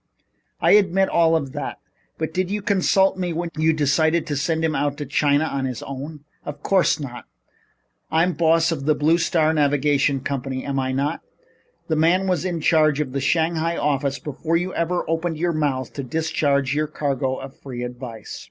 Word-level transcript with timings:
"I 0.59 0.71
admit 0.71 1.09
all 1.09 1.35
of 1.35 1.51
that. 1.51 1.77
But 2.17 2.33
did 2.33 2.49
you 2.49 2.63
consult 2.63 3.19
me 3.19 3.33
when 3.33 3.51
you 3.55 3.71
decided 3.71 4.25
to 4.25 4.35
send 4.35 4.65
him 4.65 4.73
out 4.73 4.97
to 4.97 5.05
China 5.05 5.43
on 5.43 5.65
his 5.65 5.83
own?" 5.83 6.21
"Of 6.43 6.63
course 6.63 6.99
not. 6.99 7.25
I'm 8.09 8.33
boss 8.33 8.71
of 8.71 8.85
the 8.85 8.95
Blue 8.95 9.19
Star 9.19 9.53
Navigation 9.53 10.21
Company, 10.21 10.65
am 10.65 10.79
I 10.79 10.91
not? 10.91 11.21
The 11.87 11.95
man 11.97 12.25
was 12.25 12.45
in 12.45 12.61
charge 12.61 12.99
of 12.99 13.11
the 13.11 13.21
Shanghai 13.21 13.77
office 13.77 14.17
before 14.17 14.57
you 14.57 14.73
ever 14.73 15.07
opened 15.07 15.37
your 15.37 15.53
mouth 15.53 15.93
to 15.93 16.01
discharge 16.03 16.73
your 16.73 16.87
cargo 16.87 17.35
of 17.35 17.55
free 17.59 17.83
advice." 17.83 18.39